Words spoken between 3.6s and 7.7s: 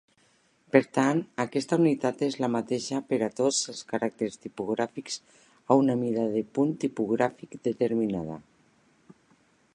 els caràcters tipogràfics a una mida de punt tipogràfic